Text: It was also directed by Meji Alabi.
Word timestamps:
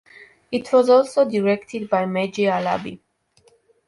It 0.51 0.73
was 0.73 0.89
also 0.89 1.29
directed 1.29 1.87
by 1.87 2.07
Meji 2.07 2.45
Alabi. 2.45 3.01